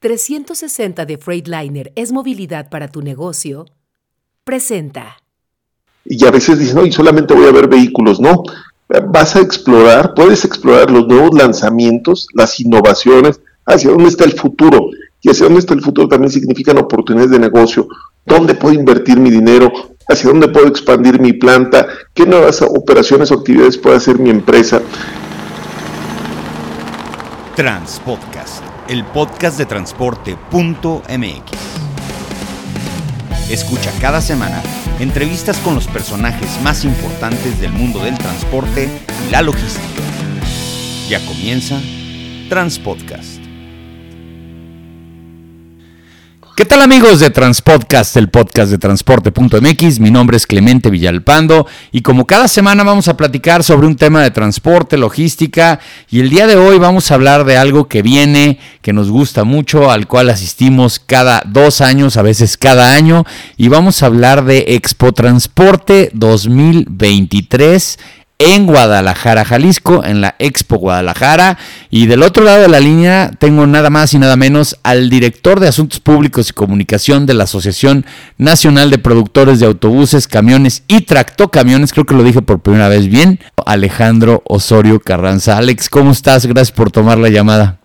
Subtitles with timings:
[0.00, 3.66] 360 de Freightliner es movilidad para tu negocio,
[4.44, 5.16] presenta.
[6.04, 8.20] Y a veces dicen, no, y solamente voy a ver vehículos.
[8.20, 8.44] No,
[9.08, 14.90] vas a explorar, puedes explorar los nuevos lanzamientos, las innovaciones, hacia dónde está el futuro.
[15.20, 17.88] Y hacia dónde está el futuro también significan oportunidades de negocio.
[18.24, 19.72] ¿Dónde puedo invertir mi dinero?
[20.08, 21.88] ¿Hacia dónde puedo expandir mi planta?
[22.14, 24.80] ¿Qué nuevas operaciones o actividades puede hacer mi empresa?
[27.56, 30.40] Transpodcast el podcast de transporte.mx.
[33.50, 34.62] Escucha cada semana
[34.98, 38.88] entrevistas con los personajes más importantes del mundo del transporte
[39.26, 40.02] y la logística.
[41.08, 41.80] Ya comienza
[42.48, 43.37] Transpodcast.
[46.58, 50.00] ¿Qué tal amigos de Transpodcast, el podcast de transporte.mx?
[50.00, 54.24] Mi nombre es Clemente Villalpando y como cada semana vamos a platicar sobre un tema
[54.24, 55.78] de transporte, logística
[56.10, 59.44] y el día de hoy vamos a hablar de algo que viene, que nos gusta
[59.44, 63.24] mucho, al cual asistimos cada dos años, a veces cada año
[63.56, 67.98] y vamos a hablar de Expo Transporte 2023
[68.38, 71.58] en Guadalajara, Jalisco, en la Expo Guadalajara.
[71.90, 75.60] Y del otro lado de la línea tengo nada más y nada menos al director
[75.60, 81.02] de Asuntos Públicos y Comunicación de la Asociación Nacional de Productores de Autobuses, Camiones y
[81.02, 85.56] Tractocamiones, creo que lo dije por primera vez bien, Alejandro Osorio Carranza.
[85.56, 86.46] Alex, ¿cómo estás?
[86.46, 87.77] Gracias por tomar la llamada.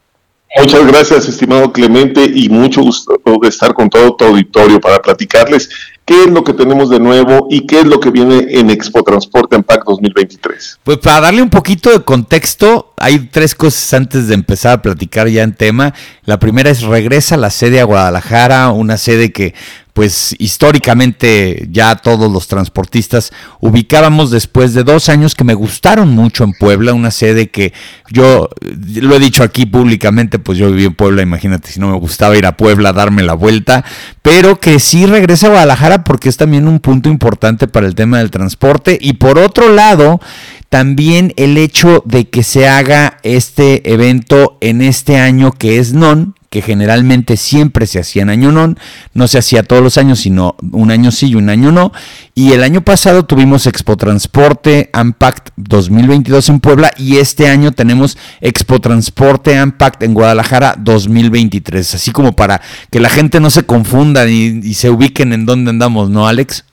[0.55, 5.69] Muchas gracias, estimado Clemente, y mucho gusto de estar con todo tu auditorio para platicarles
[6.05, 9.03] qué es lo que tenemos de nuevo y qué es lo que viene en Expo
[9.03, 10.79] Transporte PAC 2023.
[10.83, 15.27] Pues para darle un poquito de contexto, hay tres cosas antes de empezar a platicar
[15.27, 15.93] ya en tema.
[16.23, 19.55] La primera es regresa la sede a Guadalajara, una sede que
[19.93, 26.43] pues históricamente ya todos los transportistas ubicábamos después de dos años que me gustaron mucho
[26.43, 27.73] en Puebla, una sede que
[28.09, 28.49] yo
[28.95, 32.35] lo he dicho aquí públicamente, pues yo viví en Puebla, imagínate si no me gustaba
[32.35, 33.85] ir a Puebla a darme la vuelta,
[34.23, 38.17] pero que sí regresa a Guadalajara porque es también un punto importante para el tema
[38.17, 38.97] del transporte.
[38.99, 40.19] Y por otro lado
[40.69, 46.33] también el hecho de que se haga este evento en este año que es non,
[46.53, 48.75] que generalmente siempre se hacía en año no,
[49.15, 51.91] no se hacía todos los años, sino un año sí y un año no.
[52.35, 58.19] Y el año pasado tuvimos Expo Transporte Ampact 2022 en Puebla y este año tenemos
[58.39, 61.95] Expo Transporte Ampact en Guadalajara 2023.
[61.95, 62.61] Así como para
[62.91, 66.65] que la gente no se confunda y, se ubiquen en dónde andamos, ¿no, Alex?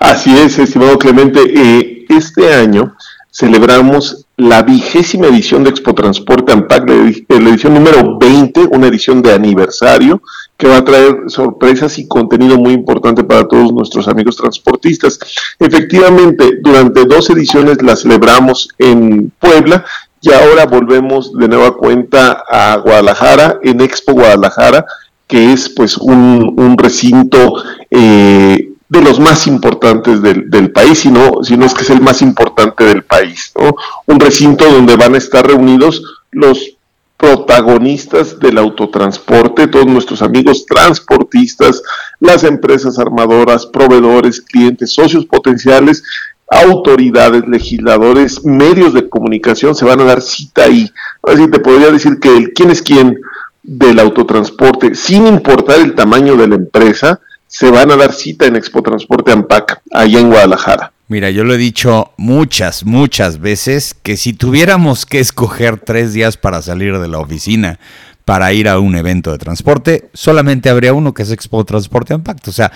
[0.00, 1.38] Así es, estimado Clemente.
[1.54, 2.96] Eh, este año
[3.30, 9.32] celebramos la vigésima edición de Expo Transporte AMPAC, la edición número 20, una edición de
[9.34, 10.22] aniversario
[10.56, 15.18] que va a traer sorpresas y contenido muy importante para todos nuestros amigos transportistas.
[15.58, 19.84] Efectivamente, durante dos ediciones la celebramos en Puebla
[20.20, 24.86] y ahora volvemos de nueva cuenta a Guadalajara, en Expo Guadalajara,
[25.26, 27.60] que es pues un, un recinto
[27.90, 31.90] eh, de los más importantes del, del país, si no, si no es que es
[31.90, 33.74] el más importante del país, ¿no?
[34.06, 36.78] Un recinto donde van a estar reunidos los
[37.18, 41.82] protagonistas del autotransporte, todos nuestros amigos transportistas,
[42.20, 46.04] las empresas armadoras, proveedores, clientes, socios potenciales,
[46.48, 50.90] autoridades, legisladores, medios de comunicación se van a dar cita ahí.
[51.24, 53.18] Así te podría decir que el quién es quién
[53.64, 58.56] del autotransporte, sin importar el tamaño de la empresa, se van a dar cita en
[58.56, 60.92] Expo Transporte AMPAC, allá en Guadalajara.
[61.08, 66.36] Mira, yo lo he dicho muchas, muchas veces que si tuviéramos que escoger tres días
[66.36, 67.80] para salir de la oficina
[68.28, 72.48] para ir a un evento de transporte, solamente habría uno que es Expo Transporte Impact.
[72.48, 72.70] O sea,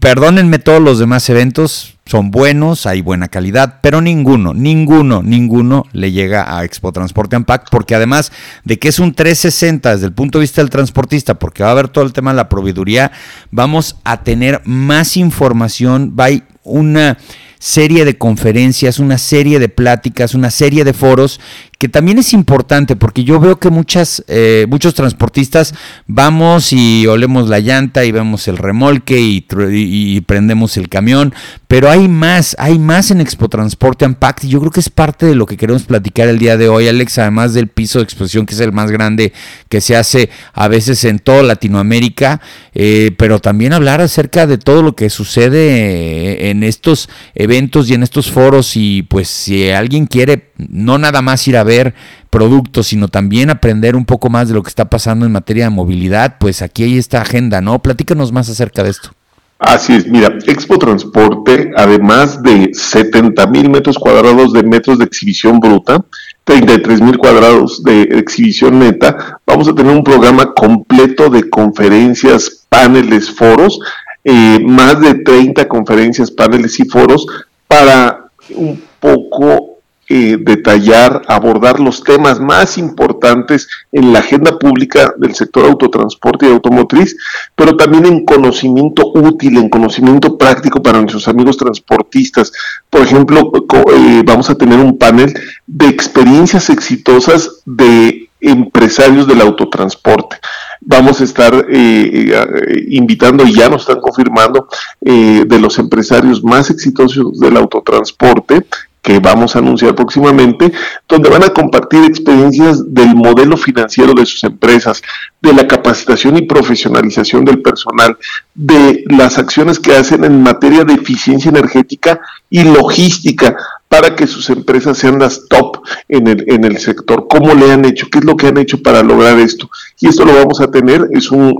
[0.00, 6.10] perdónenme todos los demás eventos, son buenos, hay buena calidad, pero ninguno, ninguno, ninguno le
[6.10, 8.32] llega a Expo Transporte Impact, porque además
[8.64, 11.72] de que es un 360 desde el punto de vista del transportista, porque va a
[11.72, 13.12] haber todo el tema de la proveeduría,
[13.50, 16.30] vamos a tener más información, va a
[16.64, 17.18] una
[17.58, 21.40] serie de conferencias, una serie de pláticas, una serie de foros
[21.78, 25.74] que también es importante porque yo veo que muchas, eh, muchos transportistas
[26.08, 31.32] vamos y olemos la llanta y vemos el remolque y, prendemos el camión,
[31.68, 35.26] pero hay más, hay más en Expo Transporte Impact y yo creo que es parte
[35.26, 38.44] de lo que queremos platicar el día de hoy, Alex, además del piso de exposición
[38.44, 39.32] que es el más grande
[39.68, 42.40] que se hace a veces en toda Latinoamérica,
[42.74, 48.02] eh, pero también hablar acerca de todo lo que sucede en estos eventos y en
[48.02, 51.94] estos foros y pues si alguien quiere no nada más ir a ver
[52.30, 55.70] productos, sino también aprender un poco más de lo que está pasando en materia de
[55.70, 57.78] movilidad, pues aquí hay esta agenda, ¿no?
[57.78, 59.10] Platícanos más acerca de esto.
[59.58, 65.58] Así es, mira, Expo Transporte, además de 70 mil metros cuadrados de metros de exhibición
[65.58, 66.04] bruta,
[66.44, 73.30] 33 mil cuadrados de exhibición neta, vamos a tener un programa completo de conferencias, paneles,
[73.30, 73.80] foros,
[74.22, 77.26] eh, más de 30 conferencias, paneles y foros
[77.66, 79.77] para un poco
[80.10, 86.50] eh, detallar, abordar los temas más importantes en la agenda pública del sector autotransporte y
[86.50, 87.14] automotriz,
[87.54, 92.52] pero también en conocimiento útil, en conocimiento práctico para nuestros amigos transportistas.
[92.88, 93.52] Por ejemplo,
[93.94, 95.34] eh, vamos a tener un panel
[95.66, 100.36] de experiencias exitosas de empresarios del autotransporte.
[100.80, 104.68] Vamos a estar eh, invitando, y ya nos están confirmando,
[105.02, 108.64] de los empresarios más exitosos del autotransporte
[109.02, 110.72] que vamos a anunciar próximamente,
[111.08, 115.02] donde van a compartir experiencias del modelo financiero de sus empresas,
[115.40, 118.16] de la capacitación y profesionalización del personal,
[118.54, 123.56] de las acciones que hacen en materia de eficiencia energética y logística
[123.88, 125.78] para que sus empresas sean las top
[126.08, 127.26] en el, en el sector.
[127.28, 128.08] ¿Cómo le han hecho?
[128.10, 129.70] ¿Qué es lo que han hecho para lograr esto?
[129.98, 131.54] Y esto lo vamos a tener, es un,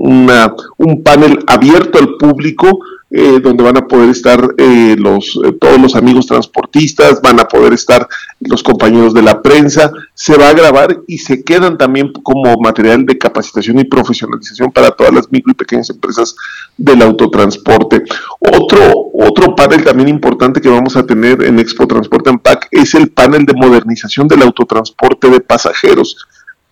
[0.77, 2.79] un panel abierto al público
[3.11, 7.47] eh, donde van a poder estar eh, los, eh, todos los amigos transportistas, van a
[7.47, 8.07] poder estar
[8.39, 13.05] los compañeros de la prensa, se va a grabar y se quedan también como material
[13.05, 16.35] de capacitación y profesionalización para todas las micro y pequeñas empresas
[16.77, 18.03] del autotransporte.
[18.39, 23.09] Otro, otro panel también importante que vamos a tener en Expo Transporte Pack es el
[23.09, 26.15] panel de modernización del autotransporte de pasajeros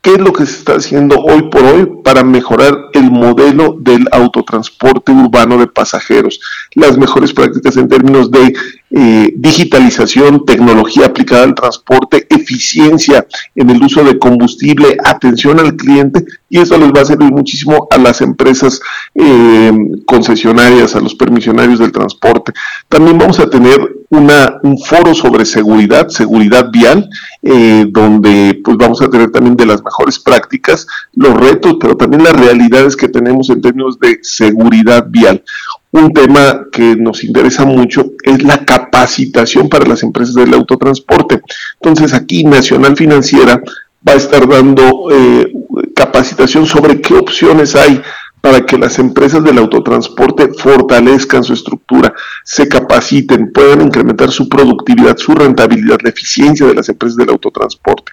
[0.07, 4.07] qué es lo que se está haciendo hoy por hoy para mejorar el modelo del
[4.13, 6.39] autotransporte urbano de pasajeros,
[6.75, 8.55] las mejores prácticas en términos de
[8.99, 16.25] eh, digitalización, tecnología aplicada al transporte, eficiencia en el uso de combustible, atención al cliente,
[16.49, 18.81] y eso les va a servir muchísimo a las empresas
[19.13, 19.71] eh,
[20.07, 22.53] concesionarias, a los permisionarios del transporte.
[22.89, 23.77] También vamos a tener
[24.09, 27.09] un foro sobre seguridad, seguridad vial,
[27.43, 32.23] eh, donde pues vamos a tener también de las mejores prácticas, los retos, pero también
[32.23, 35.43] las realidades que tenemos en términos de seguridad vial.
[35.91, 41.41] Un tema que nos interesa mucho es la capacitación para las empresas del autotransporte.
[41.81, 43.61] Entonces aquí Nacional Financiera
[44.07, 45.51] va a estar dando eh,
[45.95, 48.01] capacitación sobre qué opciones hay
[48.41, 52.13] para que las empresas del autotransporte fortalezcan su estructura,
[52.43, 58.11] se capaciten, puedan incrementar su productividad, su rentabilidad, la eficiencia de las empresas del autotransporte.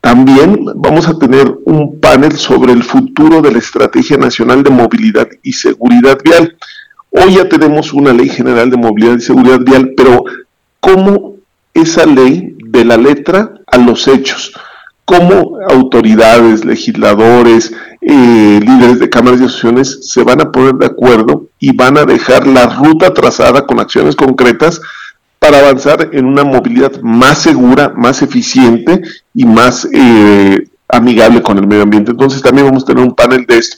[0.00, 5.28] También vamos a tener un panel sobre el futuro de la Estrategia Nacional de Movilidad
[5.42, 6.56] y Seguridad Vial.
[7.10, 10.24] Hoy ya tenemos una ley general de movilidad y seguridad vial, pero
[10.80, 11.36] ¿cómo
[11.72, 14.52] esa ley de la letra a los hechos?
[15.04, 21.46] ¿Cómo autoridades, legisladores, eh, líderes de cámaras y asociaciones se van a poner de acuerdo
[21.58, 24.80] y van a dejar la ruta trazada con acciones concretas
[25.38, 29.00] para avanzar en una movilidad más segura, más eficiente
[29.34, 32.10] y más eh, amigable con el medio ambiente.
[32.10, 33.76] Entonces también vamos a tener un panel de esto.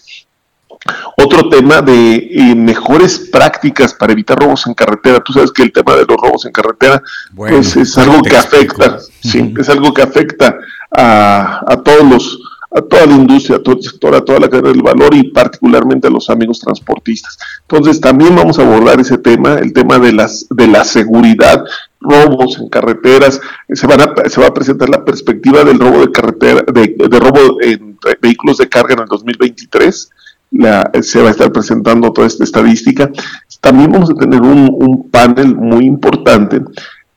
[1.16, 5.20] Otro tema de eh, mejores prácticas para evitar robos en carretera.
[5.20, 7.02] Tú sabes que el tema de los robos en carretera
[7.34, 10.58] pues, es algo que afecta, sí, es algo que afecta
[10.90, 12.38] a, a todos los
[12.70, 15.30] a toda la industria, a todo el sector, a toda la cadena del valor y
[15.30, 17.38] particularmente a los amigos transportistas.
[17.62, 21.64] Entonces también vamos a abordar ese tema, el tema de las de la seguridad,
[22.00, 23.40] robos en carreteras,
[23.70, 27.60] se van a, se va a presentar la perspectiva del robo de carretera, de, robo
[27.62, 30.10] en vehículos de carga en el 2023.
[30.50, 33.10] La, se va a estar presentando toda esta estadística.
[33.60, 36.60] También vamos a tener un, panel muy importante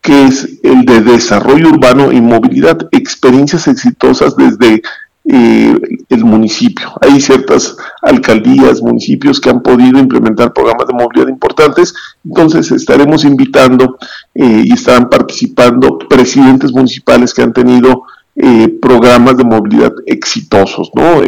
[0.02, 4.82] que es el de desarrollo urbano y movilidad, experiencias exitosas desde
[5.26, 6.92] eh, el municipio.
[7.00, 11.94] Hay ciertas alcaldías, municipios que han podido implementar programas de movilidad importantes,
[12.26, 14.00] entonces estaremos invitando
[14.34, 18.04] eh, y estarán participando presidentes municipales que han tenido
[18.36, 21.22] eh, programas de movilidad exitosos, ¿no?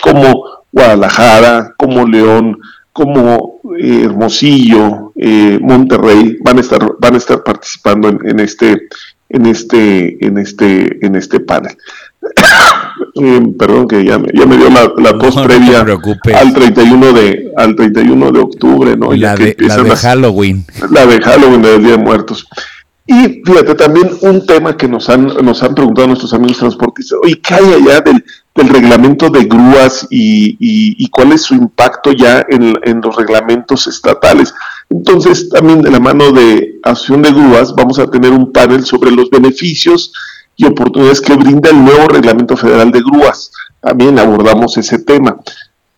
[0.00, 2.58] como Guadalajara, como León,
[2.92, 5.12] como Hermosillo,
[5.60, 8.88] Monterrey, van a estar, van a estar participando en, en este
[9.32, 11.76] en este, en este, en este panel.
[13.58, 17.74] perdón que ya me, ya me dio la, la tos previa al 31 de al
[17.74, 19.12] 31 de octubre, ¿no?
[19.12, 20.64] La, de, la de Halloween.
[20.90, 22.46] La de Halloween del Día de Muertos.
[23.06, 27.40] Y fíjate, también un tema que nos han, nos han preguntado nuestros amigos transportistas, oye,
[27.40, 32.74] ¿qué hay allá del, del reglamento de grúas y, cuál es su impacto ya en,
[32.82, 34.54] en, los reglamentos estatales?
[34.90, 39.10] Entonces, también de la mano de Asociación de Grúas, vamos a tener un panel sobre
[39.10, 40.12] los beneficios
[40.56, 43.52] y oportunidades que brinda el nuevo reglamento federal de grúas.
[43.80, 45.36] También abordamos ese tema.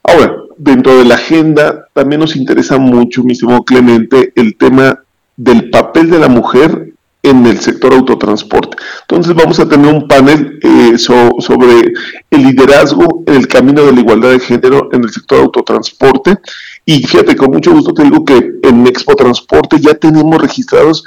[0.02, 5.00] Ahora, dentro de la agenda también nos interesa mucho, mi estimado Clemente, el tema
[5.36, 6.93] del papel de la mujer
[7.24, 8.76] en el sector autotransporte.
[9.00, 11.92] Entonces vamos a tener un panel eh, sobre
[12.30, 16.36] el liderazgo en el camino de la igualdad de género en el sector autotransporte.
[16.84, 21.02] Y fíjate, con mucho gusto te digo que en Expo Transporte ya tenemos registrados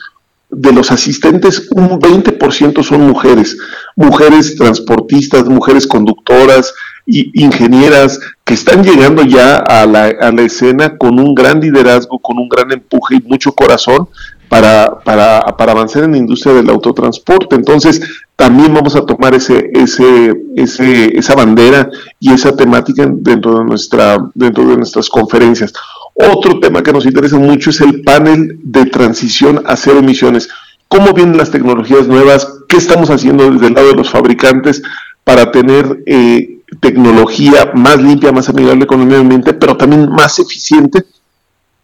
[0.50, 3.58] de los asistentes, un 20% son mujeres,
[3.96, 6.74] mujeres transportistas, mujeres conductoras,
[7.08, 12.20] y ingenieras que están llegando ya a la, a la escena con un gran liderazgo,
[12.20, 14.10] con un gran empuje y mucho corazón
[14.50, 15.27] para, para,
[15.58, 17.56] para, avanzar en la industria del autotransporte.
[17.56, 18.02] Entonces,
[18.36, 24.18] también vamos a tomar ese, ese, ese, esa bandera y esa temática dentro de, nuestra,
[24.34, 25.74] dentro de nuestras conferencias.
[26.14, 30.50] Otro tema que nos interesa mucho es el panel de transición a cero emisiones.
[30.88, 32.48] ¿Cómo vienen las tecnologías nuevas?
[32.68, 34.82] ¿Qué estamos haciendo desde el lado de los fabricantes
[35.24, 40.40] para tener eh, tecnología más limpia, más amigable con el medio ambiente, pero también más
[40.40, 41.04] eficiente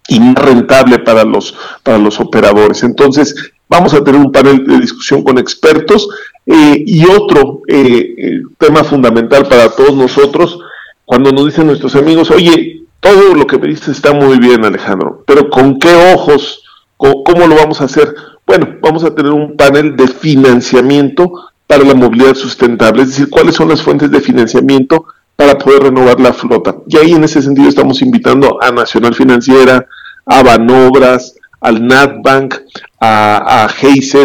[0.07, 2.83] y más rentable para los, para los operadores.
[2.83, 3.35] Entonces,
[3.73, 6.07] vamos a tener un panel de discusión con expertos
[6.45, 10.59] eh, y otro eh, eh, tema fundamental para todos nosotros,
[11.03, 15.23] cuando nos dicen nuestros amigos, oye, todo lo que me dices está muy bien, Alejandro,
[15.25, 16.63] pero ¿con qué ojos?
[16.97, 18.13] ¿Cómo lo vamos a hacer?
[18.45, 23.55] Bueno, vamos a tener un panel de financiamiento para la movilidad sustentable, es decir, cuáles
[23.55, 26.75] son las fuentes de financiamiento para poder renovar la flota.
[26.87, 29.87] Y ahí en ese sentido estamos invitando a Nacional Financiera,
[30.25, 31.32] a Banobras,
[31.63, 32.55] al NatBank,
[32.99, 34.15] a, a GIZ,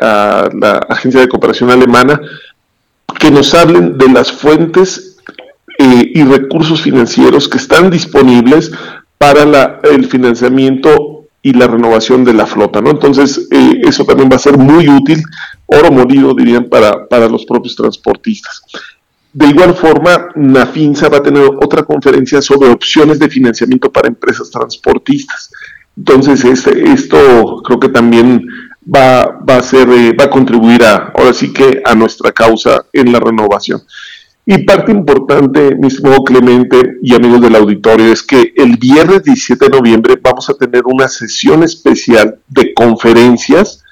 [0.00, 2.20] a la Agencia de Cooperación Alemana,
[3.18, 5.16] que nos hablen de las fuentes
[5.78, 8.70] eh, y recursos financieros que están disponibles
[9.18, 12.90] para el financiamiento y la renovación de la flota, ¿no?
[12.90, 15.22] Entonces, eh, eso también va a ser muy útil,
[15.66, 18.62] oro molido, dirían, para, para los propios transportistas.
[19.32, 24.50] De igual forma, NAFINSA va a tener otra conferencia sobre opciones de financiamiento para empresas
[24.50, 25.50] transportistas.
[25.96, 28.46] Entonces, este, esto creo que también
[28.84, 33.12] va, va, a ser, eh, va contribuir a, ahora sí que a nuestra causa en
[33.12, 33.82] la renovación.
[34.46, 39.70] Y parte importante, mismo Clemente y amigos del auditorio, es que el viernes 17 de
[39.70, 43.82] noviembre vamos a tener una sesión especial de conferencias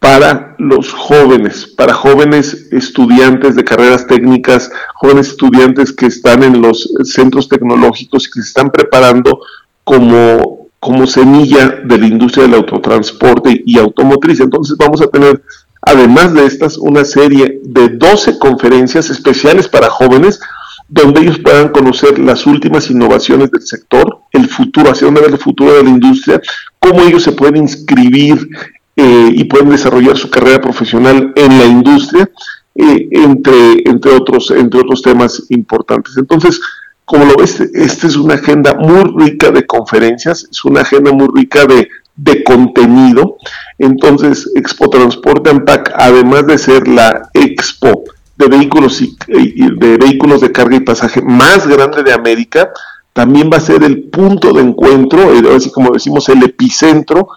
[0.00, 6.92] para los jóvenes, para jóvenes estudiantes de carreras técnicas, jóvenes estudiantes que están en los
[7.04, 9.40] centros tecnológicos y que se están preparando
[9.84, 14.40] como, como semilla de la industria del autotransporte y automotriz.
[14.40, 15.42] Entonces vamos a tener,
[15.82, 20.40] además de estas, una serie de 12 conferencias especiales para jóvenes
[20.88, 25.38] donde ellos puedan conocer las últimas innovaciones del sector, el futuro, hacia dónde va el
[25.38, 26.40] futuro de la industria,
[26.78, 28.48] cómo ellos se pueden inscribir
[28.94, 32.30] eh, y pueden desarrollar su carrera profesional en la industria,
[32.74, 36.16] eh, entre, entre, otros, entre otros temas importantes.
[36.16, 36.60] Entonces,
[37.06, 41.28] como lo ves, esta es una agenda muy rica de conferencias, es una agenda muy
[41.32, 43.36] rica de, de contenido.
[43.78, 48.04] Entonces, Expo Transporte AMPAC, además de ser la expo
[48.36, 52.70] de vehículos, y, de vehículos de carga y pasaje más grande de América,
[53.12, 57.28] también va a ser el punto de encuentro, eh, así como decimos, el epicentro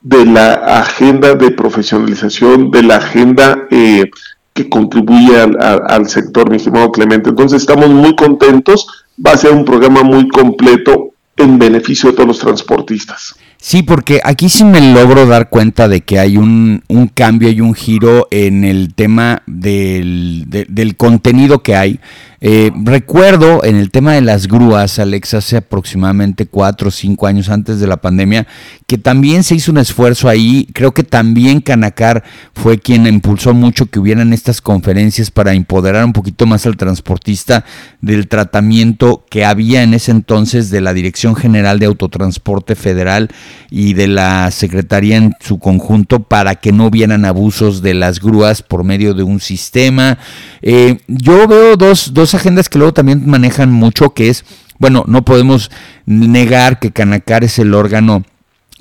[0.00, 4.10] de la agenda de profesionalización, de la agenda eh,
[4.52, 7.30] que contribuye al, sector, mi estimado Clemente.
[7.30, 12.28] Entonces estamos muy contentos, va a ser un programa muy completo en beneficio de todos
[12.28, 13.34] los transportistas.
[13.56, 17.60] Sí, porque aquí sí me logro dar cuenta de que hay un, un cambio y
[17.60, 22.00] un giro en el tema del, del contenido que hay.
[22.42, 27.50] Eh, recuerdo en el tema de las grúas, Alex, hace aproximadamente cuatro o cinco años
[27.50, 28.46] antes de la pandemia,
[28.86, 30.66] que también se hizo un esfuerzo ahí.
[30.72, 36.14] Creo que también Canacar fue quien impulsó mucho que hubieran estas conferencias para empoderar un
[36.14, 37.64] poquito más al transportista
[38.00, 43.28] del tratamiento que había en ese entonces de la Dirección General de Autotransporte Federal
[43.70, 48.62] y de la Secretaría en su conjunto para que no hubieran abusos de las grúas
[48.62, 50.18] por medio de un sistema.
[50.62, 54.44] Eh, yo veo dos, dos agendas que luego también manejan mucho, que es,
[54.78, 55.70] bueno, no podemos
[56.06, 58.24] negar que Canacar es el órgano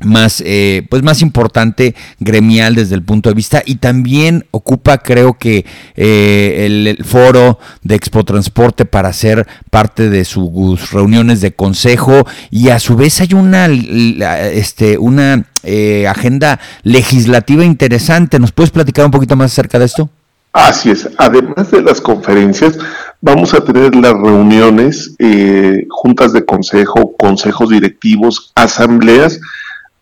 [0.04, 5.38] más eh, pues más importante gremial desde el punto de vista y también ocupa creo
[5.38, 5.66] que
[5.96, 12.70] eh, el, foro de Expo Transporte para ser parte de sus reuniones de consejo y
[12.70, 18.40] a su vez hay una este una eh, agenda legislativa interesante.
[18.40, 20.10] Nos puedes platicar un poquito más acerca de esto
[20.52, 22.78] Así es, además de las conferencias,
[23.22, 29.40] vamos a tener las reuniones, eh, juntas de consejo, consejos directivos, asambleas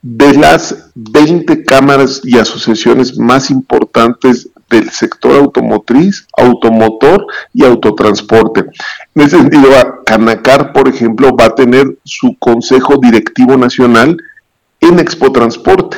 [0.02, 8.66] de las 20 cámaras y asociaciones más importantes del sector automotriz, automotor y autotransporte.
[9.16, 9.70] En ese sentido,
[10.06, 14.18] Canacar, por ejemplo, va a tener su Consejo Directivo Nacional
[14.80, 15.98] en Expo Transporte.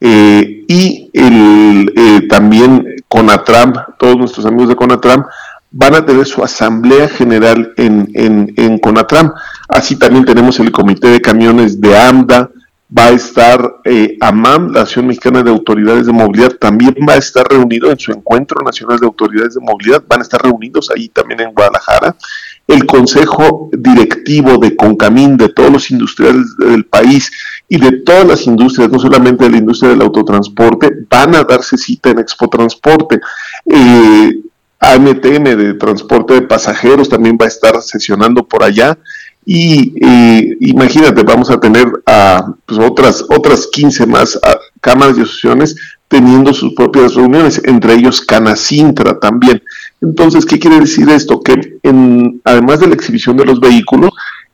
[0.00, 5.24] Eh, y el, eh, también Conatram, todos nuestros amigos de Conatram,
[5.70, 9.32] van a tener su asamblea general en, en, Conatram.
[9.68, 12.50] Así también tenemos el comité de camiones de AMDA,
[12.96, 17.18] va a estar eh, AMAM, la Asociación Mexicana de Autoridades de Movilidad, también va a
[17.18, 21.08] estar reunido en su encuentro nacional de autoridades de movilidad, van a estar reunidos ahí
[21.08, 22.14] también en Guadalajara.
[22.68, 27.30] El Consejo Directivo de Concamín, de todos los industriales del país
[27.68, 31.76] y de todas las industrias, no solamente de la industria del autotransporte, van a darse
[31.76, 33.20] cita en Expo Transporte.
[33.66, 34.40] Eh,
[34.78, 38.98] AMTM de transporte de pasajeros también va a estar sesionando por allá
[39.46, 41.86] y eh, imagínate, vamos a tener
[42.66, 44.38] pues, otras, otras 15 más
[44.80, 45.76] cámaras y asociaciones
[46.08, 49.62] teniendo sus propias reuniones, entre ellos Canacintra también.
[50.00, 51.40] Entonces, ¿qué quiere decir esto?
[51.40, 54.10] Que en, además de la exhibición de los vehículos,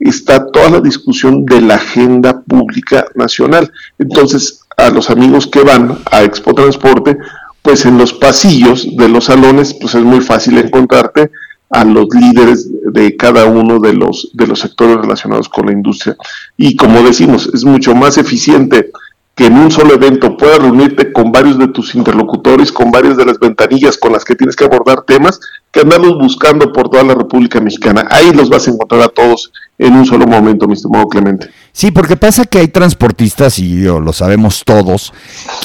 [0.09, 3.71] está toda la discusión de la agenda pública nacional.
[3.99, 7.19] Entonces, a los amigos que van a Expo Transporte,
[7.63, 11.31] pues en los pasillos de los salones, pues es muy fácil encontrarte
[11.69, 16.17] a los líderes de cada uno de los, de los sectores relacionados con la industria.
[16.57, 18.91] Y como decimos, es mucho más eficiente
[19.37, 23.25] que en un solo evento puedas reunirte con varios de tus interlocutores, con varias de
[23.25, 25.41] las ventanillas con las que tienes que abordar temas,
[25.73, 28.07] que andarlos buscando por toda la República Mexicana.
[28.11, 31.49] Ahí los vas a encontrar a todos en un solo momento, mi estimado Clemente.
[31.73, 35.13] Sí, porque pasa que hay transportistas, y lo sabemos todos,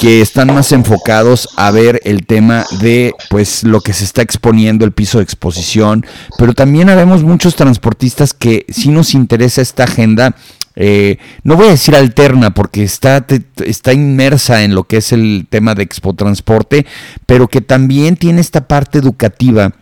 [0.00, 4.84] que están más enfocados a ver el tema de pues lo que se está exponiendo,
[4.84, 6.06] el piso de exposición,
[6.38, 10.34] pero también habemos muchos transportistas que sí nos interesa esta agenda
[10.78, 13.26] eh, no voy a decir alterna porque está,
[13.64, 16.84] está inmersa en lo que es el tema de Expo Transporte,
[17.24, 19.72] pero que también tiene esta parte educativa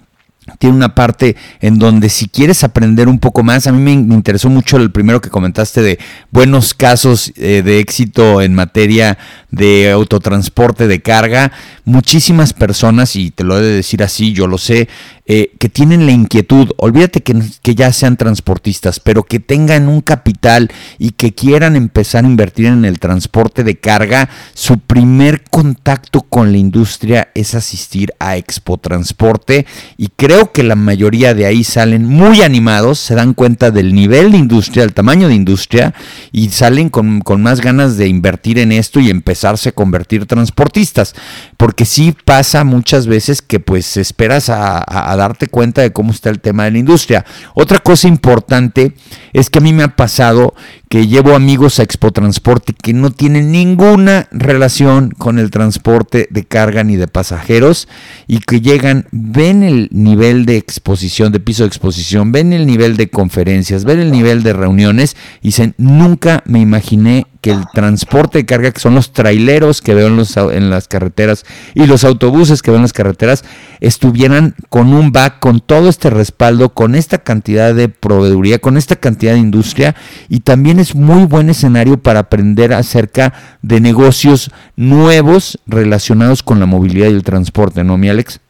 [0.58, 4.50] tiene una parte en donde si quieres aprender un poco más, a mí me, interesó
[4.50, 5.98] mucho el primero que comentaste de
[6.30, 9.16] buenos casos eh, de éxito en materia
[9.50, 11.52] de autotransporte de carga.
[11.84, 14.88] Muchísimas personas, y te lo he de decir así, yo lo sé,
[15.26, 20.02] eh, que tienen la inquietud, olvídate que, que, ya sean transportistas, pero que tengan un
[20.02, 26.20] capital y que quieran empezar a invertir en el transporte de carga, su primer contacto
[26.20, 29.64] con la industria es asistir a Expo Transporte
[29.96, 34.33] y creo que la mayoría de ahí salen muy animados, se dan cuenta del nivel
[34.33, 35.94] de industria, del tamaño de industria
[36.33, 41.14] y salen con, más ganas de invertir en esto y empezarse a convertir transportistas,
[41.57, 46.40] porque sí pasa muchas veces que pues esperas a darte cuenta de cómo está el
[46.40, 47.25] tema de la industria.
[47.55, 48.94] Otra cosa importante
[49.33, 50.55] es que a mí me ha pasado
[50.94, 56.44] que llevo amigos a Expo Transporte que no tienen ninguna relación con el transporte de
[56.44, 57.88] carga ni de pasajeros
[58.29, 62.96] y que llegan, ven el nivel de exposición, de piso de exposición, ven el nivel
[62.96, 68.38] de conferencias, ven el nivel de reuniones y dicen, nunca me imaginé que el transporte
[68.38, 72.62] de carga, que son los traileros que veo en, los, las carreteras y los autobuses
[72.62, 73.44] que veo en las carreteras,
[73.80, 78.96] estuvieran con un back, con todo este respaldo, con esta cantidad de proveeduría, con esta
[78.96, 79.94] cantidad de industria
[80.30, 86.66] y también es muy buen escenario para aprender acerca de negocios nuevos relacionados con la
[86.66, 88.40] movilidad y el transporte, ¿no, mi Alex?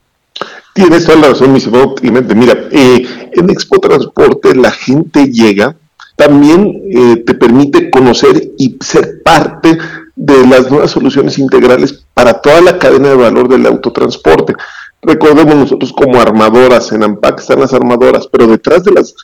[0.74, 2.34] Tienes toda la razón, mi estimado Clemente.
[2.34, 5.76] Mira, eh, en Expo Transporte la gente llega,
[6.16, 9.78] también eh, te permite conocer y ser parte
[10.16, 14.54] de las nuevas soluciones integrales para toda la cadena de valor del autotransporte.
[15.00, 19.14] Recordemos nosotros como armadoras, en AMPAC están las armadoras, pero detrás de las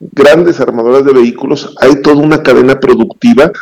[0.00, 3.52] grandes armadoras de vehículos, hay toda una cadena productiva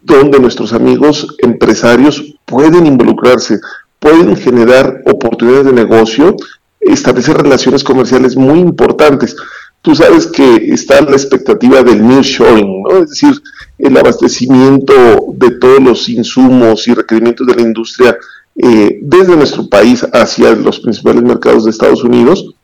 [0.00, 3.58] donde nuestros amigos empresarios pueden involucrarse,
[3.98, 6.36] pueden generar oportunidades de negocio,
[6.84, 9.36] establecer relaciones comerciales muy importantes.
[9.82, 13.02] Tú sabes que está la expectativa del nearshoring, ¿no?
[13.02, 13.42] es decir,
[13.78, 14.94] el abastecimiento
[15.34, 18.16] de todos los insumos y requerimientos de la industria
[18.56, 22.54] eh, desde nuestro país hacia los principales mercados de Estados Unidos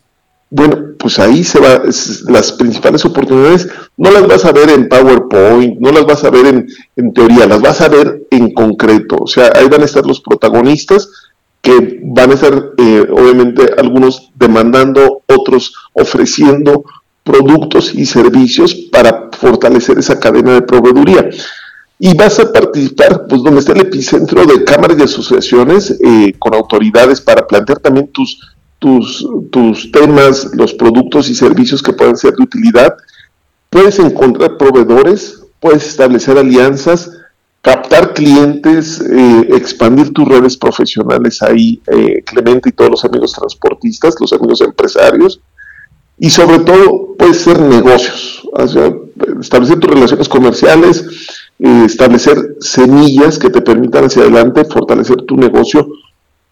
[0.53, 1.81] bueno, pues ahí se va,
[2.29, 6.47] las principales oportunidades no las vas a ver en PowerPoint, no las vas a ver
[6.47, 9.19] en, en teoría, las vas a ver en concreto.
[9.21, 11.09] O sea, ahí van a estar los protagonistas
[11.61, 16.85] que van a estar, eh, obviamente, algunos demandando, otros ofreciendo
[17.23, 21.29] productos y servicios para fortalecer esa cadena de proveeduría.
[21.99, 26.55] Y vas a participar, pues, donde está el epicentro de cámaras y asociaciones eh, con
[26.55, 28.39] autoridades para plantear también tus
[28.81, 32.97] tus, tus temas, los productos y servicios que puedan ser de utilidad,
[33.69, 37.11] puedes encontrar proveedores, puedes establecer alianzas,
[37.91, 44.15] captar clientes, eh, expandir tus redes profesionales ahí, eh, Clemente y todos los amigos transportistas,
[44.21, 45.41] los amigos empresarios,
[46.19, 48.43] y sobre todo puede ser negocios,
[49.41, 51.05] establecer tus relaciones comerciales,
[51.59, 55.89] eh, establecer semillas que te permitan hacia adelante fortalecer tu negocio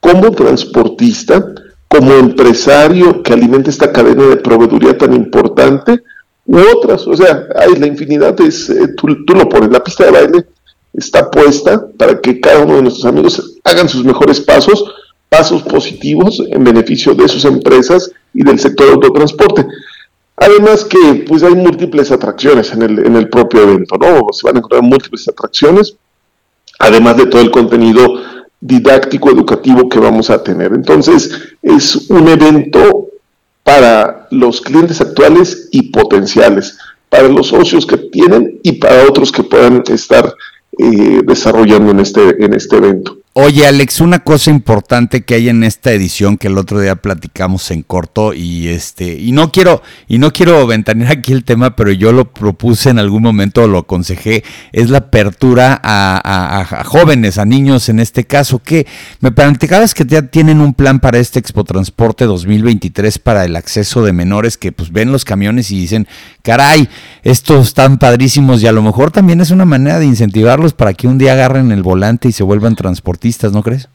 [0.00, 1.54] como transportista,
[1.86, 6.02] como empresario que alimenta esta cadena de proveeduría tan importante,
[6.46, 10.10] u otras, o sea, hay la infinidad, es, tú, tú lo pones, la pista de
[10.10, 10.46] baile
[10.92, 14.84] está puesta para que cada uno de nuestros amigos hagan sus mejores pasos,
[15.28, 19.66] pasos positivos en beneficio de sus empresas y del sector autotransporte.
[20.36, 24.26] Además que pues hay múltiples atracciones en el, en el propio evento, ¿no?
[24.32, 25.96] Se van a encontrar múltiples atracciones,
[26.78, 28.20] además de todo el contenido
[28.60, 30.72] didáctico, educativo que vamos a tener.
[30.72, 31.30] Entonces,
[31.62, 33.08] es un evento
[33.62, 39.42] para los clientes actuales y potenciales, para los socios que tienen y para otros que
[39.42, 40.34] puedan estar
[40.78, 43.18] desarrollando en este, en este evento.
[43.40, 47.70] Oye, Alex, una cosa importante que hay en esta edición que el otro día platicamos
[47.70, 51.92] en corto y este y no quiero y no quiero ventanear aquí el tema, pero
[51.92, 57.88] yo lo propuse en algún momento, lo aconsejé, es la apertura a, jóvenes, a niños
[57.88, 58.88] en este caso, que
[59.20, 64.02] me platicabas que ya tienen un plan para este Expo Transporte 2023 para el acceso
[64.02, 66.08] de menores que pues ven los camiones y dicen,
[66.42, 66.88] caray,
[67.22, 71.06] estos están padrísimos y a lo mejor también es una manera de incentivarlos para que
[71.06, 73.88] un día agarren el volante y se vuelvan transportistas ¿no crees?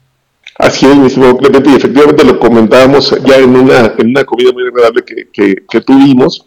[0.58, 4.62] Así es, mi estimado y efectivamente lo comentábamos ya en una, en una comida muy
[4.62, 6.44] agradable que, que, tuvimos,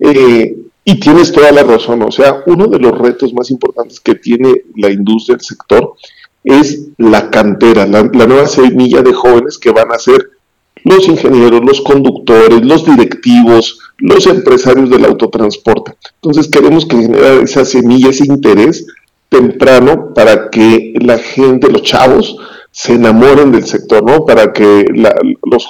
[0.00, 4.16] eh, y tienes toda la razón, o sea, uno de los retos más importantes que
[4.16, 5.94] tiene la industria, del sector,
[6.42, 10.30] es la cantera, la, nueva semilla de jóvenes que van a ser
[10.82, 15.94] los ingenieros, los conductores, los directivos, los empresarios del autotransporte.
[16.16, 18.84] Entonces queremos que genere esa semilla, ese interés
[19.34, 22.36] temprano para que la gente, los chavos,
[22.70, 24.24] se enamoren del sector, ¿no?
[24.24, 25.66] Para que los,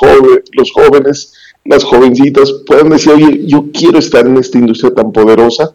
[0.53, 1.33] los jóvenes,
[1.65, 5.73] las jovencitas puedan decir, oye, yo quiero estar en esta industria tan poderosa,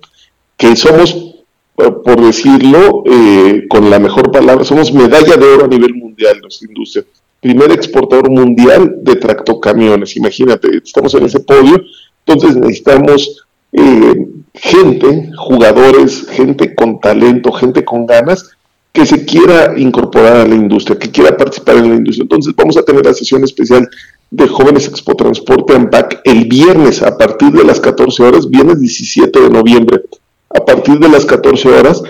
[0.56, 1.36] que somos,
[1.76, 6.68] por decirlo eh, con la mejor palabra, somos medalla de oro a nivel mundial nuestra
[6.68, 7.06] industria.
[7.42, 11.82] Primer exportador mundial de tractocamiones, imagínate, estamos en ese podio,
[12.26, 14.16] entonces necesitamos eh,
[14.54, 18.52] gente, jugadores, gente con talento, gente con ganas,
[18.92, 22.24] que se quiera incorporar a la industria, que quiera participar en la industria.
[22.24, 23.88] Entonces vamos a tener la sesión especial
[24.32, 29.40] de Jóvenes Expo Transporte AMPAC el viernes a partir de las 14 horas, viernes 17
[29.40, 30.02] de noviembre,
[30.50, 32.02] a partir de las 14 horas,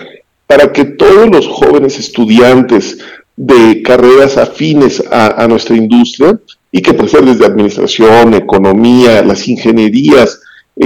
[0.47, 2.97] para que todos los jóvenes estudiantes
[3.35, 6.39] de carreras afines a, a nuestra industria
[6.71, 10.41] y que prefieren desde administración, economía, las ingenierías,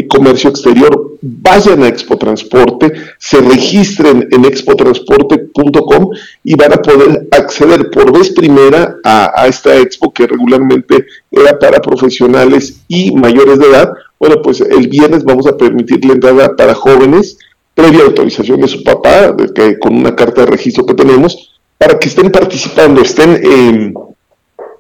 [0.07, 6.09] comercio exterior, vayan a Expo Transporte, se registren en expotransporte.com
[6.43, 11.79] y van a poder acceder por vez primera a, esta expo que regularmente era para
[11.79, 13.93] profesionales y mayores de edad.
[14.19, 17.37] Bueno, pues el viernes vamos a permitir la entrada para jóvenes,
[17.75, 22.07] previa autorización de su papá, que, con una carta de registro que tenemos, para que
[22.07, 23.93] estén participando, estén eh,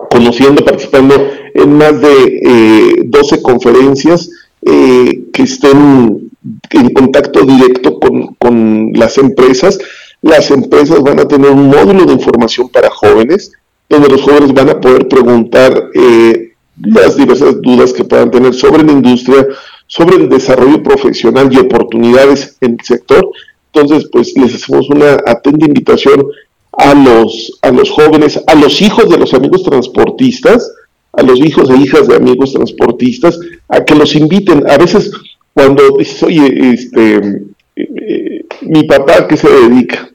[0.09, 1.15] conociendo, participando
[1.53, 4.29] en más de 12 eh, conferencias
[4.65, 6.31] eh, que estén
[6.71, 9.79] en contacto directo con, las empresas.
[10.21, 13.51] Las empresas van a tener un módulo de información para jóvenes,
[13.89, 18.83] donde los jóvenes van a poder preguntar eh, las diversas dudas que puedan tener sobre
[18.83, 19.47] la industria,
[19.87, 23.29] sobre el desarrollo profesional y oportunidades en el sector.
[23.73, 26.25] Entonces, pues les hacemos una atenta invitación
[26.71, 30.71] a los, a los jóvenes, a los hijos de los amigos transportistas,
[31.13, 34.69] a los hijos e hijas de amigos transportistas a que los inviten.
[34.69, 35.11] A veces
[35.53, 37.43] cuando dices, oye, este,
[37.75, 40.09] eh, mi papá, ¿qué se dedica?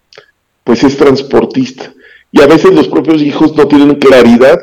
[0.64, 1.94] Pues es transportista.
[2.32, 4.58] Y a veces los propios hijos no tienen claridad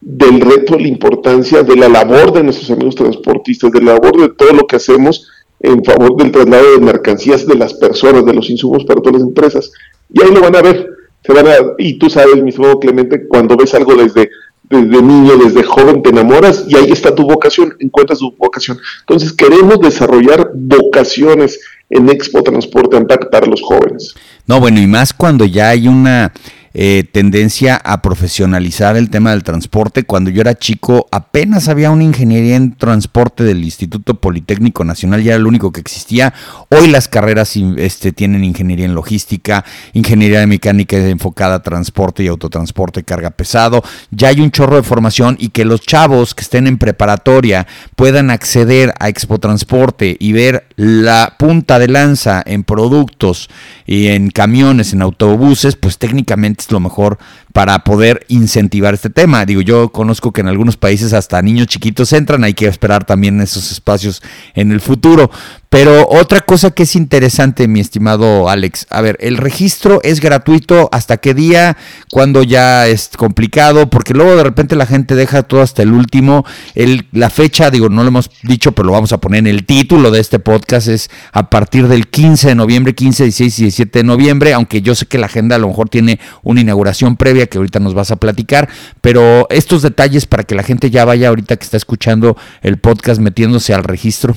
[0.00, 4.28] del reto, la importancia de la labor de nuestros amigos transportistas, de la labor de
[4.30, 5.28] todo lo que hacemos
[5.60, 9.28] en favor del traslado de mercancías de las personas, de los insumos para todas las
[9.28, 9.70] empresas.
[10.12, 10.88] Y ahí lo van a ver.
[11.22, 14.30] Se van a, y tú sabes, mi estimado Clemente, cuando ves algo desde
[14.70, 18.78] desde niño, desde joven te enamoras y ahí está tu vocación, encuentras tu vocación.
[19.00, 24.14] Entonces queremos desarrollar vocaciones en Expo Transporte Ampac para los jóvenes.
[24.46, 26.32] No, bueno, y más cuando ya hay una
[26.72, 30.04] eh, tendencia a profesionalizar el tema del transporte.
[30.04, 35.32] Cuando yo era chico apenas había una ingeniería en transporte del Instituto Politécnico Nacional, ya
[35.32, 36.32] era lo único que existía.
[36.68, 43.02] Hoy las carreras este, tienen ingeniería en logística, ingeniería mecánica enfocada a transporte y autotransporte,
[43.02, 43.82] carga pesado.
[44.10, 48.30] Ya hay un chorro de formación y que los chavos que estén en preparatoria puedan
[48.30, 53.50] acceder a Expo Transporte y ver la punta de lanza en productos
[53.86, 57.18] y en camiones, en autobuses, pues técnicamente lo mejor
[57.52, 59.44] para poder incentivar este tema.
[59.46, 63.40] Digo, yo conozco que en algunos países hasta niños chiquitos entran, hay que esperar también
[63.40, 64.22] esos espacios
[64.54, 65.30] en el futuro.
[65.70, 70.88] Pero otra cosa que es interesante, mi estimado Alex, a ver, el registro es gratuito
[70.90, 71.76] hasta qué día,
[72.10, 76.44] cuando ya es complicado, porque luego de repente la gente deja todo hasta el último.
[76.74, 79.64] El, la fecha, digo, no lo hemos dicho, pero lo vamos a poner en el
[79.64, 84.00] título de este podcast, es a partir del 15 de noviembre, 15, 16 y 17
[84.00, 87.46] de noviembre, aunque yo sé que la agenda a lo mejor tiene una inauguración previa
[87.46, 88.68] que ahorita nos vas a platicar,
[89.00, 93.20] pero estos detalles para que la gente ya vaya ahorita que está escuchando el podcast
[93.20, 94.34] metiéndose al registro.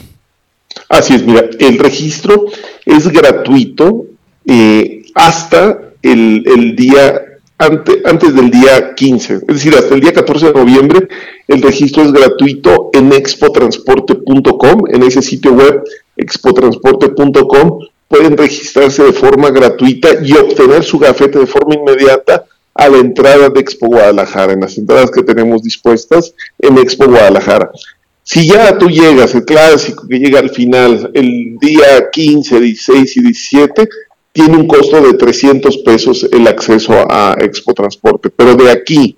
[0.90, 2.46] Así es, mira, el registro
[2.86, 4.06] es gratuito
[4.46, 7.22] eh, hasta el, día,
[7.58, 11.08] antes del día 15, es decir, hasta el día 14 de noviembre,
[11.48, 15.84] el registro es gratuito en expotransporte.com, en ese sitio web
[16.18, 22.98] expotransporte.com, pueden registrarse de forma gratuita y obtener su gafete de forma inmediata a la
[22.98, 27.72] entrada de Expo Guadalajara, en las entradas que tenemos dispuestas en Expo Guadalajara.
[28.24, 33.22] Si ya tú llegas, el clásico que llega al final, el día 15, 16 y
[33.22, 33.90] 17,
[34.32, 39.18] tiene un costo de 300 pesos el acceso a Expo Transporte, pero de aquí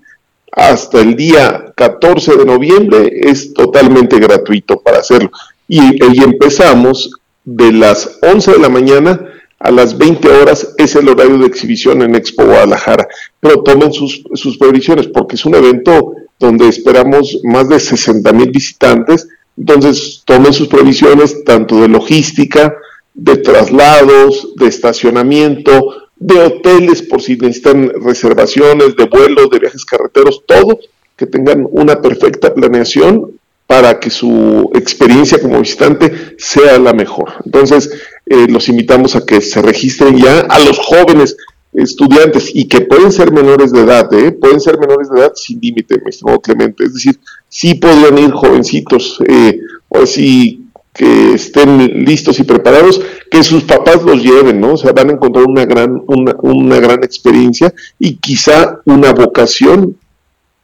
[0.52, 5.30] hasta el día 14 de noviembre es totalmente gratuito para hacerlo.
[5.68, 7.12] Y, y empezamos
[7.44, 9.20] de las 11 de la mañana
[9.60, 13.08] a las 20 horas es el horario de exhibición en Expo Guadalajara,
[13.39, 18.52] pero tomen sus, sus previsiones porque es un evento donde esperamos más de 60 mil
[18.52, 22.76] visitantes, entonces tomen sus previsiones tanto de logística,
[23.13, 30.43] de traslados, de estacionamiento, de hoteles por si necesitan reservaciones, de vuelos, de viajes carreteros,
[30.45, 30.80] todo,
[31.15, 37.34] que tengan una perfecta planeación para que su experiencia como visitante sea la mejor.
[37.45, 37.89] Entonces,
[38.26, 41.38] eh, los invitamos a que se registren ya a los jóvenes
[41.78, 44.32] estudiantes y que pueden ser menores de edad, ¿eh?
[44.32, 46.84] pueden ser menores de edad sin límite, mi estimado Clemente.
[46.84, 49.60] Es decir, sí podrían ir jovencitos, eh,
[49.90, 54.74] o si que estén listos y preparados, que sus papás los lleven, ¿no?
[54.74, 59.98] O sea, van a encontrar una gran, una, una gran experiencia y quizá una vocación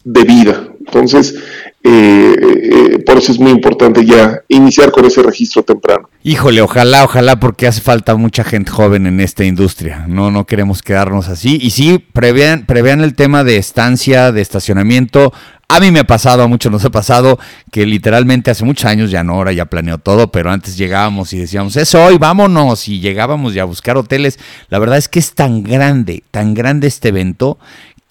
[0.05, 0.69] de vida.
[0.79, 1.35] Entonces,
[1.83, 6.09] eh, eh, por eso es muy importante ya iniciar con ese registro temprano.
[6.23, 10.05] Híjole, ojalá, ojalá, porque hace falta mucha gente joven en esta industria.
[10.07, 11.57] No, no queremos quedarnos así.
[11.61, 15.33] Y sí, prevean, prevean el tema de estancia, de estacionamiento.
[15.67, 17.39] A mí me ha pasado, a muchos nos ha pasado,
[17.71, 21.39] que literalmente hace muchos años, ya no, ahora ya planeó todo, pero antes llegábamos y
[21.39, 24.37] decíamos, es hoy, vámonos, y llegábamos ya a buscar hoteles.
[24.67, 27.57] La verdad es que es tan grande, tan grande este evento,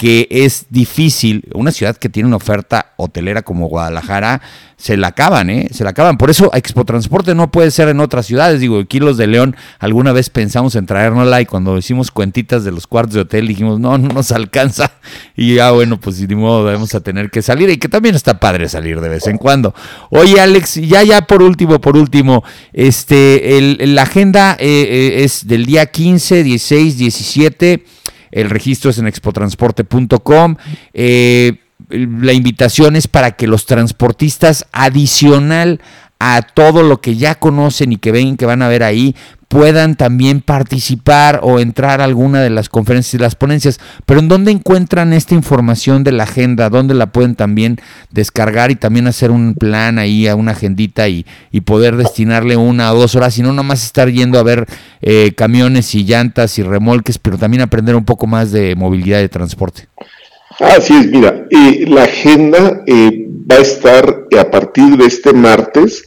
[0.01, 4.41] que es difícil, una ciudad que tiene una oferta hotelera como Guadalajara,
[4.79, 5.69] se la acaban, ¿eh?
[5.73, 6.17] Se la acaban.
[6.17, 8.61] Por eso Expo Transporte no puede ser en otras ciudades.
[8.61, 12.87] Digo, Kilos de León, alguna vez pensamos en traérnosla y cuando hicimos cuentitas de los
[12.87, 14.91] cuartos de hotel dijimos, no, no nos alcanza.
[15.37, 17.69] Y ya, bueno, pues ni modo, debemos a tener que salir.
[17.69, 19.75] Y que también está padre salir de vez en cuando.
[20.09, 24.65] Oye, Alex, ya, ya por último, por último, este, el, la agenda eh,
[25.21, 27.85] eh, es del día 15, 16, 17
[28.31, 30.57] el registro es en expotransporte.com.
[30.93, 35.81] Eh, la invitación es para que los transportistas adicional
[36.21, 39.17] a todo lo que ya conocen y que ven que van a ver ahí,
[39.49, 43.81] puedan también participar o entrar a alguna de las conferencias y las ponencias.
[44.07, 46.71] Pero ¿en dónde encuentran esta información de la agenda?
[46.71, 47.81] ¿Dónde la pueden también
[48.11, 52.93] descargar y también hacer un plan ahí, a una agendita y, y poder destinarle una
[52.93, 54.67] o dos horas y no nomás estar yendo a ver
[55.01, 59.31] eh, camiones y llantas y remolques, pero también aprender un poco más de movilidad de
[59.31, 59.89] transporte?
[60.61, 66.05] Así es, mira, eh, la agenda eh, va a estar a partir de este martes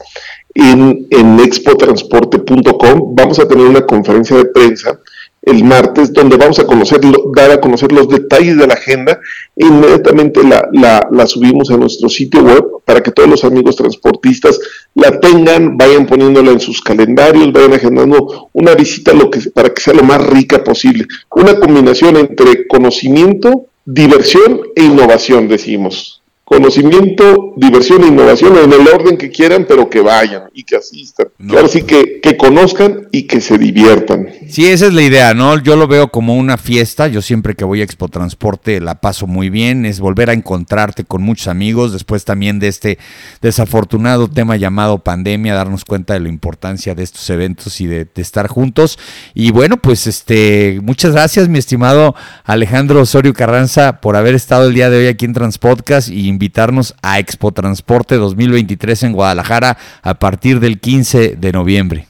[0.53, 3.15] en, en expotransporte.com.
[3.15, 4.99] Vamos a tener una conferencia de prensa
[5.43, 7.01] el martes donde vamos a conocer,
[7.35, 9.19] dar a conocer los detalles de la agenda
[9.55, 10.69] e inmediatamente la,
[11.11, 14.57] la, subimos a nuestro sitio web para que todos los amigos transportistas
[14.95, 19.81] la tengan, vayan poniéndola en sus calendarios, vayan agendando una visita lo que, para que
[19.81, 21.07] sea lo más rica posible.
[21.35, 26.22] Una combinación entre conocimiento, diversión e innovación, decimos
[26.53, 31.27] conocimiento, diversión e innovación en el orden que quieran, pero que vayan y que asistan.
[31.47, 34.27] Claro, sí que, que conozcan y que se diviertan.
[34.47, 35.59] Sí, esa es la idea, ¿no?
[35.61, 37.07] Yo lo veo como una fiesta.
[37.07, 39.85] Yo siempre que voy a Expo Transporte la paso muy bien.
[39.85, 42.99] Es volver a encontrarte con muchos amigos después también de este
[43.41, 48.21] desafortunado tema llamado pandemia, darnos cuenta de la importancia de estos eventos y de, de
[48.21, 48.99] estar juntos.
[49.33, 52.13] Y bueno, pues este, muchas gracias, mi estimado
[52.43, 56.93] Alejandro Osorio Carranza, por haber estado el día de hoy aquí en Transpodcast y invitarnos
[57.01, 62.07] a Expo Transporte 2023 en Guadalajara a partir del 15 de noviembre.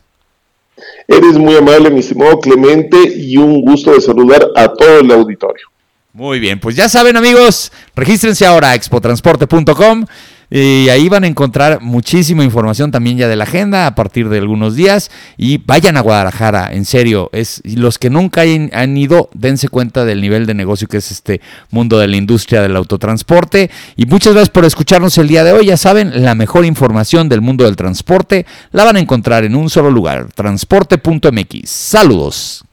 [1.08, 5.68] Eres muy amable, mi estimado Clemente, y un gusto de saludar a todo el auditorio.
[6.14, 10.06] Muy bien, pues ya saben amigos, regístrense ahora a expotransporte.com
[10.56, 14.38] y ahí van a encontrar muchísima información también ya de la agenda a partir de
[14.38, 15.10] algunos días.
[15.36, 17.32] Y vayan a Guadalajara, en serio.
[17.34, 21.42] Es, los que nunca han ido, dense cuenta del nivel de negocio que es este
[21.72, 23.72] mundo de la industria del autotransporte.
[23.96, 25.66] Y muchas gracias por escucharnos el día de hoy.
[25.66, 29.72] Ya saben, la mejor información del mundo del transporte la van a encontrar en un
[29.72, 31.68] solo lugar, transporte.mx.
[31.68, 32.64] Saludos.